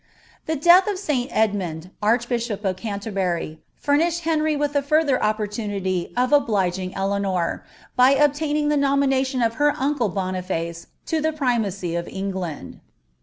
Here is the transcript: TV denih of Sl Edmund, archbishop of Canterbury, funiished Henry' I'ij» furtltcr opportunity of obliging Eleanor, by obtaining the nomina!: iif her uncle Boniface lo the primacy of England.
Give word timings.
TV 0.49 0.59
denih 0.59 0.91
of 0.91 0.97
Sl 0.97 1.27
Edmund, 1.29 1.91
archbishop 2.01 2.65
of 2.65 2.75
Canterbury, 2.75 3.61
funiished 3.85 4.21
Henry' 4.21 4.55
I'ij» 4.55 4.83
furtltcr 4.87 5.21
opportunity 5.21 6.11
of 6.17 6.33
obliging 6.33 6.95
Eleanor, 6.95 7.63
by 7.95 8.15
obtaining 8.15 8.69
the 8.69 8.77
nomina!: 8.77 9.17
iif 9.17 9.53
her 9.57 9.75
uncle 9.77 10.09
Boniface 10.09 10.87
lo 11.13 11.21
the 11.21 11.31
primacy 11.31 11.93
of 11.95 12.07
England. 12.07 12.79